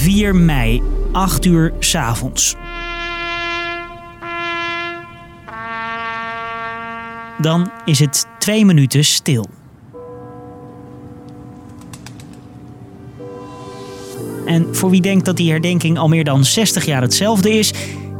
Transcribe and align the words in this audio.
4 0.00 0.34
mei, 0.34 0.82
8 1.12 1.44
uur 1.44 1.72
's 1.78 1.94
avonds. 1.94 2.56
Dan 7.40 7.70
is 7.84 7.98
het 7.98 8.26
twee 8.38 8.64
minuten 8.64 9.04
stil. 9.04 9.46
En 14.46 14.74
voor 14.76 14.90
wie 14.90 15.00
denkt 15.00 15.24
dat 15.24 15.36
die 15.36 15.50
herdenking 15.50 15.98
al 15.98 16.08
meer 16.08 16.24
dan 16.24 16.44
60 16.44 16.84
jaar 16.84 17.02
hetzelfde 17.02 17.58
is, 17.58 17.72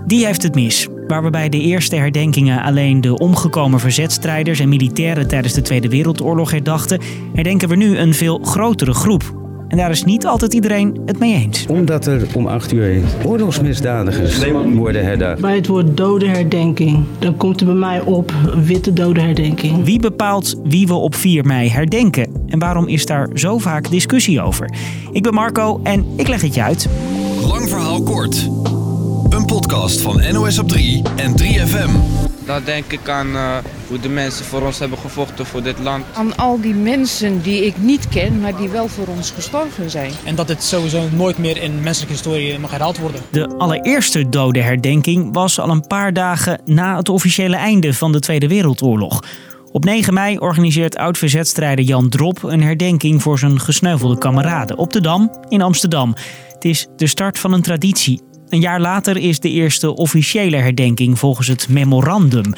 die 0.07 0.27
heeft 0.27 0.43
het 0.43 0.55
mis. 0.55 0.89
Waar 1.07 1.23
we 1.23 1.31
bij 1.31 1.49
de 1.49 1.61
eerste 1.61 1.97
herdenkingen 1.97 2.63
alleen 2.63 3.01
de 3.01 3.19
omgekomen 3.19 3.81
verzetstrijders 3.81 4.61
en 4.61 4.69
militairen 4.69 5.29
tijdens 5.29 5.55
de 5.55 5.63
Tweede 5.63 5.89
Wereldoorlog 5.89 6.51
herdachten, 6.51 7.01
herdenken 7.35 7.69
we 7.69 7.77
nu 7.77 7.99
een 7.99 8.15
veel 8.15 8.39
grotere 8.39 8.95
groep. 8.95 9.40
En 9.71 9.77
daar 9.77 9.91
is 9.91 10.05
niet 10.05 10.27
altijd 10.27 10.55
iedereen 10.55 11.01
het 11.07 11.19
mee 11.19 11.35
eens. 11.35 11.67
Omdat 11.67 12.07
er 12.07 12.27
om 12.35 12.47
8 12.47 12.73
uur 12.73 13.03
oorlogsmisdadigers 13.25 14.39
worden 14.75 15.05
herdacht. 15.05 15.41
Bij 15.41 15.55
het 15.55 15.67
woord 15.67 15.97
dodenherdenking, 15.97 17.05
dan 17.19 17.37
komt 17.37 17.61
er 17.61 17.67
bij 17.67 17.75
mij 17.75 18.01
op 18.01 18.33
witte 18.65 18.93
dodenherdenking. 18.93 19.85
Wie 19.85 20.01
bepaalt 20.01 20.61
wie 20.65 20.87
we 20.87 20.95
op 20.95 21.15
4 21.15 21.45
mei 21.45 21.69
herdenken? 21.69 22.29
En 22.49 22.59
waarom 22.59 22.87
is 22.87 23.07
daar 23.07 23.29
zo 23.35 23.59
vaak 23.59 23.91
discussie 23.91 24.43
over? 24.43 24.71
Ik 25.13 25.23
ben 25.23 25.35
Marco 25.35 25.81
en 25.83 26.07
ik 26.17 26.29
leg 26.29 26.41
het 26.41 26.55
je 26.55 26.63
uit. 26.63 26.89
Lang 27.49 27.69
verhaal 27.69 28.03
kort. 28.03 28.49
Een 29.29 29.45
podcast 29.47 30.01
van 30.01 30.23
NOS 30.33 30.59
op 30.59 30.69
3 30.69 31.03
en 31.17 31.35
3FM. 31.43 32.10
Dan 32.51 32.65
denk 32.65 32.93
ik 32.93 33.09
aan 33.09 33.27
uh, 33.27 33.57
hoe 33.89 34.01
de 34.01 34.09
mensen 34.09 34.45
voor 34.45 34.63
ons 34.63 34.79
hebben 34.79 34.99
gevochten 34.99 35.47
voor 35.47 35.63
dit 35.63 35.79
land. 35.79 36.05
Aan 36.15 36.37
al 36.37 36.61
die 36.61 36.75
mensen 36.75 37.43
die 37.43 37.67
ik 37.67 37.79
niet 37.79 38.09
ken, 38.09 38.41
maar 38.41 38.57
die 38.57 38.69
wel 38.69 38.89
voor 38.89 39.07
ons 39.07 39.31
gestorven 39.31 39.91
zijn. 39.91 40.13
En 40.25 40.35
dat 40.35 40.49
het 40.49 40.63
sowieso 40.63 41.03
nooit 41.13 41.39
meer 41.39 41.63
in 41.63 41.83
menselijke 41.83 42.13
historie 42.13 42.59
mag 42.59 42.71
herhaald 42.71 42.99
worden. 42.99 43.21
De 43.31 43.49
allereerste 43.49 44.29
dodenherdenking 44.29 45.35
was 45.35 45.61
al 45.61 45.71
een 45.71 45.87
paar 45.87 46.13
dagen 46.13 46.61
na 46.65 46.97
het 46.97 47.09
officiële 47.09 47.57
einde 47.57 47.95
van 47.95 48.13
de 48.13 48.19
Tweede 48.19 48.49
Wereldoorlog. 48.49 49.23
Op 49.73 49.85
9 49.85 50.15
mei 50.15 50.39
organiseert 50.39 50.97
oud-verzetstrijder 50.97 51.85
Jan 51.85 52.09
Drop 52.09 52.43
een 52.43 52.63
herdenking 52.63 53.23
voor 53.23 53.39
zijn 53.39 53.61
gesneuvelde 53.61 54.19
kameraden 54.19 54.79
op 54.79 54.93
de 54.93 55.01
Dam 55.01 55.31
in 55.49 55.63
Amsterdam. 55.63 56.15
Het 56.55 56.65
is 56.65 56.87
de 56.97 57.07
start 57.07 57.39
van 57.39 57.53
een 57.53 57.63
traditie. 57.63 58.23
Een 58.51 58.61
jaar 58.61 58.81
later 58.81 59.17
is 59.17 59.41
de 59.41 59.51
eerste 59.51 59.97
officiële 59.97 60.57
herdenking 60.57 61.19
volgens 61.19 61.49
het 61.49 61.69
memorandum. 61.69 62.53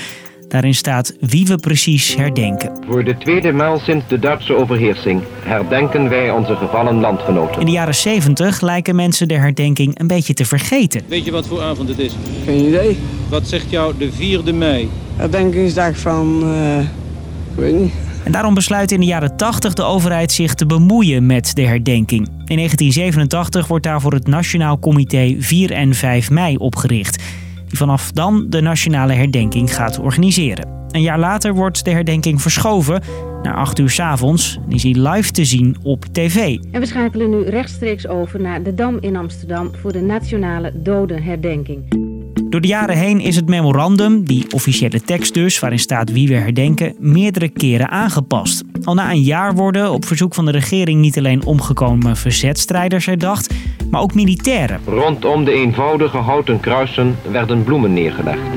Daarin 0.49 0.75
staat 0.75 1.15
wie 1.21 1.47
we 1.47 1.57
precies 1.57 2.15
herdenken. 2.15 2.73
Voor 2.89 3.05
de 3.05 3.17
tweede 3.19 3.53
maal 3.53 3.79
sinds 3.79 4.09
de 4.09 4.19
Duitse 4.19 4.55
overheersing 4.55 5.23
herdenken 5.43 6.09
wij 6.09 6.31
onze 6.31 6.57
gevallen 6.57 7.01
landgenoten. 7.01 7.61
In 7.61 7.67
de 7.67 7.73
jaren 7.73 7.95
70 7.95 8.61
lijken 8.61 8.97
mensen 8.97 9.29
de 9.29 9.35
herdenking 9.35 9.99
een 9.99 10.07
beetje 10.07 10.35
te 10.35 10.45
vergeten. 10.45 11.03
Weet 11.09 11.25
je 11.25 11.31
wat 11.31 11.47
voor 11.47 11.63
avond 11.63 11.89
het 11.89 11.99
is? 11.99 12.13
Geen 12.45 12.67
idee. 12.67 12.99
Wat 13.29 13.49
zegt 13.49 13.71
jou 13.71 13.95
de 13.99 14.11
4e 14.11 14.55
mei? 14.55 14.89
Herdenkingsdag 15.17 15.99
van... 15.99 16.43
Uh, 16.45 16.79
ik 16.81 17.57
weet 17.57 17.81
niet. 17.81 17.93
En 18.25 18.33
daarom 18.33 18.55
besluit 18.55 18.93
in 18.93 19.01
de 19.01 19.07
jaren 19.07 19.37
80 19.37 19.75
de 19.75 19.83
overheid 19.83 20.33
zich 20.33 20.55
te 20.55 20.67
bemoeien 20.67 21.27
met 21.27 21.55
de 21.55 21.63
herdenking. 21.63 22.27
In 22.27 22.57
1987 22.57 23.67
wordt 23.67 23.85
daarvoor 23.85 24.13
het 24.13 24.27
Nationaal 24.27 24.79
Comité 24.79 25.37
4 25.39 25.73
en 25.73 25.95
5 25.95 26.31
mei 26.31 26.57
opgericht. 26.57 27.23
Die 27.69 27.79
vanaf 27.79 28.11
dan 28.11 28.47
de 28.49 28.61
nationale 28.61 29.13
herdenking 29.13 29.75
gaat 29.75 29.99
organiseren. 29.99 30.69
Een 30.91 31.03
jaar 31.03 31.19
later 31.19 31.55
wordt 31.55 31.85
de 31.85 31.91
herdenking 31.91 32.43
verschoven 32.43 33.03
naar 33.43 33.55
8 33.55 33.79
uur 33.79 33.91
s 33.91 34.01
avonds. 34.01 34.59
En 34.67 34.73
is 34.73 34.83
hij 34.83 34.93
live 34.93 35.31
te 35.31 35.45
zien 35.45 35.77
op 35.83 36.05
tv. 36.05 36.59
En 36.71 36.81
we 36.81 36.87
schakelen 36.87 37.31
nu 37.31 37.43
rechtstreeks 37.43 38.07
over 38.07 38.41
naar 38.41 38.63
de 38.63 38.75
Dam 38.75 38.99
in 39.01 39.17
Amsterdam 39.17 39.71
voor 39.75 39.93
de 39.93 40.01
nationale 40.01 40.73
dodenherdenking. 40.83 42.12
Door 42.53 42.61
de 42.61 42.69
jaren 42.69 42.97
heen 42.97 43.21
is 43.21 43.37
het 43.37 43.49
memorandum, 43.49 44.25
die 44.25 44.47
officiële 44.55 45.01
tekst 45.01 45.35
dus, 45.35 45.59
waarin 45.59 45.79
staat 45.79 46.13
wie 46.13 46.29
we 46.29 46.35
herdenken, 46.35 46.95
meerdere 46.99 47.49
keren 47.49 47.89
aangepast. 47.89 48.63
Al 48.85 48.95
na 48.95 49.11
een 49.11 49.23
jaar 49.23 49.55
worden 49.55 49.93
op 49.93 50.05
verzoek 50.05 50.35
van 50.35 50.45
de 50.45 50.51
regering 50.51 51.01
niet 51.01 51.19
alleen 51.19 51.45
omgekomen 51.45 52.17
verzetstrijders 52.17 53.07
herdacht, 53.07 53.55
maar 53.91 54.01
ook 54.01 54.15
militairen. 54.15 54.81
Rondom 54.87 55.45
de 55.45 55.53
eenvoudige 55.53 56.17
houten 56.17 56.61
kruisen 56.61 57.17
werden 57.31 57.65
bloemen 57.65 57.93
neergelegd. 57.93 58.49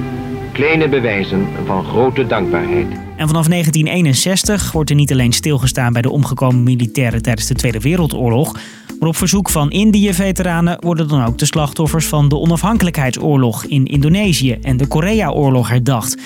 Kleine 0.51 0.89
bewijzen 0.89 1.47
van 1.65 1.85
grote 1.85 2.27
dankbaarheid. 2.27 2.87
En 3.17 3.27
vanaf 3.27 3.47
1961 3.47 4.71
wordt 4.71 4.89
er 4.89 4.95
niet 4.95 5.11
alleen 5.11 5.33
stilgestaan 5.33 5.93
bij 5.93 6.01
de 6.01 6.11
omgekomen 6.11 6.63
militairen 6.63 7.21
tijdens 7.21 7.47
de 7.47 7.53
Tweede 7.53 7.79
Wereldoorlog, 7.79 8.59
maar 9.05 9.13
op 9.13 9.19
verzoek 9.19 9.49
van 9.49 9.71
Indië-veteranen 9.71 10.77
worden 10.79 11.07
dan 11.07 11.25
ook 11.25 11.37
de 11.37 11.45
slachtoffers 11.45 12.05
van 12.05 12.29
de 12.29 12.37
onafhankelijkheidsoorlog 12.37 13.65
in 13.65 13.85
Indonesië 13.85 14.57
en 14.61 14.77
de 14.77 14.87
Korea-oorlog 14.87 15.69
herdacht. 15.69 16.17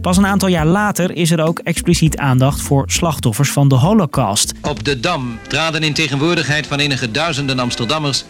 Pas 0.00 0.16
een 0.16 0.26
aantal 0.26 0.48
jaar 0.48 0.66
later 0.66 1.16
is 1.16 1.30
er 1.30 1.42
ook 1.42 1.58
expliciet 1.58 2.16
aandacht 2.16 2.60
voor 2.60 2.84
slachtoffers 2.86 3.50
van 3.50 3.68
de 3.68 3.74
Holocaust. 3.74 4.52
Op 4.62 4.84
de 4.84 5.00
Dam 5.00 5.38
traden 5.48 5.82
in 5.82 5.92
tegenwoordigheid 5.92 6.66
van 6.66 6.78
enige 6.78 7.10
duizenden 7.10 7.58
Amsterdammers 7.58 8.24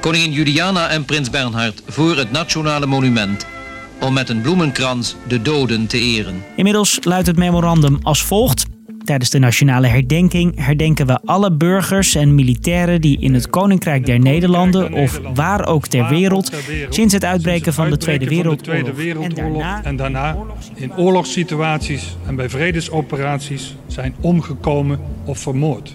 koningin 0.00 0.32
Juliana 0.32 0.88
en 0.88 1.04
prins 1.04 1.30
Bernhard 1.30 1.82
voor 1.86 2.16
het 2.16 2.30
nationale 2.30 2.86
monument 2.86 3.46
om 4.00 4.12
met 4.12 4.28
een 4.28 4.40
bloemenkrans 4.40 5.16
de 5.26 5.42
doden 5.42 5.86
te 5.86 5.98
eren. 5.98 6.44
Inmiddels 6.56 6.98
luidt 7.02 7.26
het 7.26 7.36
memorandum 7.36 7.98
als 8.02 8.22
volgt. 8.22 8.71
Tijdens 9.04 9.30
de 9.30 9.38
nationale 9.38 9.86
herdenking 9.86 10.64
herdenken 10.64 11.06
we 11.06 11.20
alle 11.24 11.52
burgers 11.52 12.14
en 12.14 12.34
militairen 12.34 13.00
die 13.00 13.20
in 13.20 13.34
het 13.34 13.50
Koninkrijk 13.50 14.06
der 14.06 14.18
Nederlanden 14.18 14.92
of 14.92 15.20
waar 15.34 15.66
ook 15.66 15.86
ter 15.86 16.08
wereld 16.08 16.52
sinds 16.88 17.14
het 17.14 17.24
uitbreken 17.24 17.72
van 17.72 17.90
de 17.90 17.96
Tweede 17.96 18.28
Wereldoorlog 18.94 19.80
en 19.82 19.96
daarna 19.96 20.36
in 20.74 20.96
oorlogssituaties 20.96 22.16
en 22.26 22.36
bij 22.36 22.48
vredesoperaties 22.48 23.76
zijn 23.86 24.14
omgekomen 24.20 24.98
of 25.24 25.38
vermoord. 25.38 25.94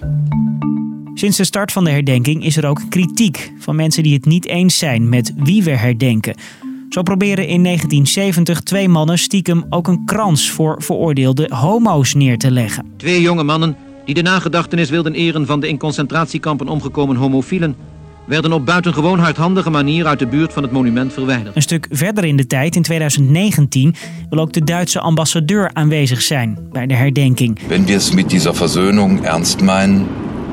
Sinds 1.14 1.38
de 1.38 1.44
start 1.44 1.72
van 1.72 1.84
de 1.84 1.90
herdenking 1.90 2.44
is 2.44 2.58
er 2.58 2.66
ook 2.66 2.82
kritiek 2.90 3.52
van 3.60 3.76
mensen 3.76 4.04
die 4.04 4.14
het 4.14 4.26
niet 4.26 4.48
eens 4.48 4.78
zijn 4.78 5.10
met 5.10 5.34
wie 5.36 5.64
we 5.64 5.72
herdenken. 5.72 6.36
Zo 6.90 7.02
proberen 7.02 7.48
in 7.48 7.64
1970 7.64 8.60
twee 8.60 8.90
mannen 8.90 9.18
stiekem 9.18 9.66
ook 9.70 9.88
een 9.88 10.06
krans 10.06 10.50
voor 10.50 10.76
veroordeelde 10.84 11.50
homo's 11.54 12.14
neer 12.14 12.38
te 12.38 12.52
leggen. 12.52 12.94
Twee 12.98 13.22
jonge 13.22 13.44
mannen 13.44 13.76
die 14.06 14.16
de 14.16 14.22
nagedachtenis 14.22 14.90
wilden 14.90 15.14
eren 15.14 15.46
van 15.46 15.60
de 15.60 15.68
in 15.68 15.78
concentratiekampen 15.78 16.68
omgekomen 16.68 17.16
homofielen 17.16 17.76
werden 18.28 18.54
op 18.54 18.66
buitengewoon 18.66 19.20
hardhandige 19.20 19.70
manier 19.70 20.06
uit 20.06 20.20
de 20.20 20.28
buurt 20.28 20.54
van 20.54 20.64
het 20.64 20.72
monument 20.72 21.14
verwijderd. 21.14 21.56
Een 21.56 21.62
stuk 21.62 21.88
verder 21.90 22.24
in 22.24 22.36
de 22.36 22.48
tijd, 22.48 22.76
in 22.76 22.82
2019, 22.82 23.96
wil 24.30 24.40
ook 24.40 24.54
de 24.54 24.64
Duitse 24.64 25.00
ambassadeur 25.00 25.70
aanwezig 25.74 26.22
zijn 26.22 26.58
bij 26.72 26.88
de 26.88 26.94
herdenking. 26.94 27.60
Wenn 27.68 27.86
wir 27.86 27.96
es 27.96 28.12
mit 28.12 28.30
dieser 28.30 28.56
Versöhnung 28.56 29.24
ernst 29.24 29.62
meinen, 29.62 30.08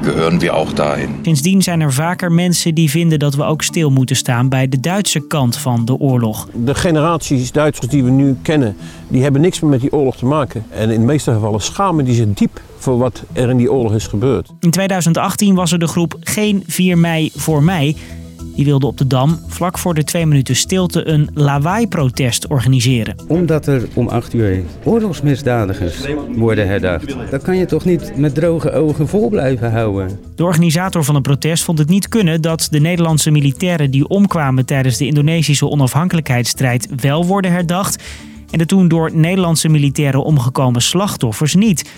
gehören 0.04 0.40
wir 0.40 0.54
auch 0.54 0.72
dahin. 0.72 1.08
Sindsdien 1.22 1.62
zijn 1.62 1.80
er 1.80 1.92
vaker 1.92 2.32
mensen 2.32 2.74
die 2.74 2.90
vinden 2.90 3.18
dat 3.18 3.34
we 3.34 3.42
ook 3.42 3.62
stil 3.62 3.90
moeten 3.90 4.16
staan 4.16 4.48
bij 4.48 4.68
de 4.68 4.80
Duitse 4.80 5.26
kant 5.26 5.56
van 5.56 5.84
de 5.84 5.98
oorlog. 5.98 6.48
De 6.64 6.74
generaties 6.74 7.52
Duitsers 7.52 7.88
die 7.88 8.04
we 8.04 8.10
nu 8.10 8.36
kennen, 8.42 8.76
die 9.08 9.22
hebben 9.22 9.40
niks 9.40 9.60
meer 9.60 9.70
met 9.70 9.80
die 9.80 9.92
oorlog 9.92 10.16
te 10.16 10.26
maken. 10.26 10.64
En 10.70 10.90
in 10.90 11.00
de 11.00 11.06
meeste 11.06 11.32
gevallen 11.32 11.60
schamen 11.60 12.04
die 12.04 12.14
zich 12.14 12.26
diep 12.34 12.60
voor 12.78 12.98
wat 12.98 13.22
er 13.32 13.50
in 13.50 13.56
die 13.56 13.72
oorlog 13.72 13.94
is 13.94 14.06
gebeurd. 14.06 14.50
In 14.60 14.70
2018 14.70 15.54
was 15.54 15.72
er 15.72 15.78
de 15.78 15.88
groep 15.88 16.16
Geen 16.20 16.62
4 16.66 16.98
mei 16.98 17.30
voor 17.34 17.62
mij. 17.62 17.96
Die 18.54 18.64
wilde 18.64 18.86
op 18.86 18.98
de 18.98 19.06
Dam 19.06 19.38
vlak 19.46 19.78
voor 19.78 19.94
de 19.94 20.04
twee 20.04 20.26
minuten 20.26 20.56
stilte 20.56 21.08
een 21.08 21.28
lawaai-protest 21.34 22.46
organiseren. 22.46 23.14
Omdat 23.28 23.66
er 23.66 23.88
om 23.94 24.08
8 24.08 24.34
uur 24.34 24.62
oorlogsmisdadigers 24.84 25.96
worden 26.36 26.66
herdacht. 26.66 27.16
Dat 27.30 27.42
kan 27.42 27.56
je 27.56 27.66
toch 27.66 27.84
niet 27.84 28.16
met 28.16 28.34
droge 28.34 28.72
ogen 28.72 29.08
vol 29.08 29.28
blijven 29.28 29.72
houden? 29.72 30.18
De 30.34 30.44
organisator 30.44 31.04
van 31.04 31.14
het 31.14 31.22
protest 31.22 31.64
vond 31.64 31.78
het 31.78 31.88
niet 31.88 32.08
kunnen 32.08 32.40
dat 32.40 32.68
de 32.70 32.80
Nederlandse 32.80 33.30
militairen 33.30 33.90
die 33.90 34.08
omkwamen 34.08 34.66
tijdens 34.66 34.96
de 34.96 35.06
Indonesische 35.06 35.68
onafhankelijkheidsstrijd 35.68 36.88
wel 36.96 37.26
worden 37.26 37.52
herdacht. 37.52 38.02
En 38.50 38.58
de 38.58 38.66
toen 38.66 38.88
door 38.88 39.10
Nederlandse 39.14 39.68
militairen 39.68 40.24
omgekomen 40.24 40.82
slachtoffers 40.82 41.54
niet. 41.54 41.90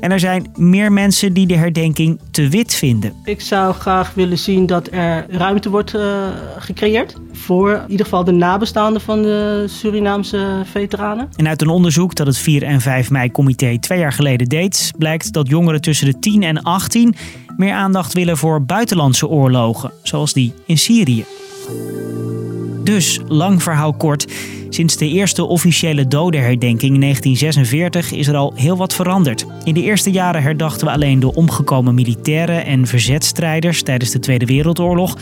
En 0.00 0.10
er 0.10 0.20
zijn 0.20 0.52
meer 0.56 0.92
mensen 0.92 1.32
die 1.32 1.46
de 1.46 1.56
herdenking 1.56 2.20
te 2.30 2.48
wit 2.48 2.74
vinden. 2.74 3.12
Ik 3.24 3.40
zou 3.40 3.74
graag 3.74 4.14
willen 4.14 4.38
zien 4.38 4.66
dat 4.66 4.88
er 4.92 5.26
ruimte 5.28 5.70
wordt 5.70 5.94
uh, 5.94 6.28
gecreëerd 6.58 7.16
voor 7.32 7.70
in 7.70 7.90
ieder 7.90 8.04
geval 8.04 8.24
de 8.24 8.32
nabestaanden 8.32 9.00
van 9.00 9.22
de 9.22 9.64
Surinaamse 9.68 10.62
veteranen. 10.64 11.28
En 11.36 11.48
uit 11.48 11.62
een 11.62 11.68
onderzoek 11.68 12.14
dat 12.14 12.26
het 12.26 12.38
4 12.38 12.62
en 12.62 12.80
5 12.80 13.10
mei 13.10 13.30
comité 13.30 13.78
twee 13.78 13.98
jaar 13.98 14.12
geleden 14.12 14.46
deed, 14.46 14.92
blijkt 14.98 15.32
dat 15.32 15.48
jongeren 15.48 15.80
tussen 15.80 16.06
de 16.06 16.18
10 16.18 16.42
en 16.42 16.62
18 16.62 17.14
meer 17.56 17.72
aandacht 17.72 18.12
willen 18.12 18.36
voor 18.36 18.64
buitenlandse 18.64 19.28
oorlogen, 19.28 19.92
zoals 20.02 20.32
die 20.32 20.54
in 20.66 20.78
Syrië. 20.78 21.24
Dus, 22.90 23.20
lang 23.28 23.62
verhaal 23.62 23.92
kort. 23.92 24.32
Sinds 24.68 24.96
de 24.96 25.08
eerste 25.08 25.44
officiële 25.44 26.08
dodenherdenking 26.08 26.94
in 26.94 27.00
1946 27.00 28.12
is 28.12 28.26
er 28.26 28.36
al 28.36 28.52
heel 28.56 28.76
wat 28.76 28.94
veranderd. 28.94 29.46
In 29.64 29.74
de 29.74 29.82
eerste 29.82 30.10
jaren 30.10 30.42
herdachten 30.42 30.86
we 30.86 30.92
alleen 30.92 31.20
de 31.20 31.34
omgekomen 31.34 31.94
militairen 31.94 32.64
en 32.64 32.86
verzetstrijders 32.86 33.82
tijdens 33.82 34.10
de 34.10 34.18
Tweede 34.18 34.44
Wereldoorlog. 34.44 35.18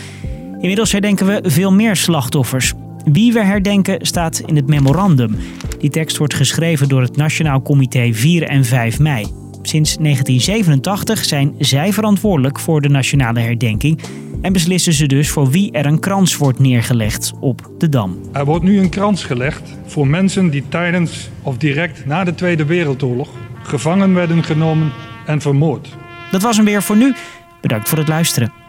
Inmiddels 0.60 0.92
herdenken 0.92 1.26
we 1.26 1.40
veel 1.42 1.72
meer 1.72 1.96
slachtoffers. 1.96 2.72
Wie 3.04 3.32
we 3.32 3.44
herdenken 3.44 4.06
staat 4.06 4.38
in 4.38 4.56
het 4.56 4.66
memorandum. 4.66 5.36
Die 5.78 5.90
tekst 5.90 6.16
wordt 6.16 6.34
geschreven 6.34 6.88
door 6.88 7.00
het 7.00 7.16
Nationaal 7.16 7.62
Comité 7.62 8.12
4 8.12 8.42
en 8.42 8.64
5 8.64 8.98
mei. 8.98 9.26
Sinds 9.68 9.96
1987 9.96 11.24
zijn 11.24 11.54
zij 11.58 11.92
verantwoordelijk 11.92 12.58
voor 12.58 12.80
de 12.80 12.88
nationale 12.88 13.40
herdenking 13.40 14.00
en 14.40 14.52
beslissen 14.52 14.92
ze 14.92 15.06
dus 15.06 15.30
voor 15.30 15.50
wie 15.50 15.72
er 15.72 15.86
een 15.86 15.98
krans 15.98 16.36
wordt 16.36 16.58
neergelegd 16.58 17.32
op 17.40 17.70
de 17.78 17.88
Dam. 17.88 18.18
Er 18.32 18.44
wordt 18.44 18.64
nu 18.64 18.78
een 18.78 18.88
krans 18.88 19.24
gelegd 19.24 19.78
voor 19.86 20.06
mensen 20.06 20.50
die 20.50 20.64
tijdens 20.68 21.30
of 21.42 21.56
direct 21.56 22.06
na 22.06 22.24
de 22.24 22.34
Tweede 22.34 22.64
Wereldoorlog 22.64 23.28
gevangen 23.62 24.14
werden 24.14 24.44
genomen 24.44 24.92
en 25.26 25.40
vermoord. 25.40 25.96
Dat 26.30 26.42
was 26.42 26.56
hem 26.56 26.64
weer 26.64 26.82
voor 26.82 26.96
nu. 26.96 27.14
Bedankt 27.60 27.88
voor 27.88 27.98
het 27.98 28.08
luisteren. 28.08 28.67